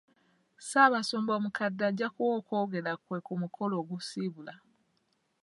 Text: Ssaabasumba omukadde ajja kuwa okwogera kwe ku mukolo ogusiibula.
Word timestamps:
Ssaabasumba 0.59 1.31
omukadde 1.39 1.83
ajja 1.89 2.07
kuwa 2.13 2.31
okwogera 2.39 2.91
kwe 3.05 3.17
ku 3.25 3.33
mukolo 3.41 3.73
ogusiibula. 3.81 4.53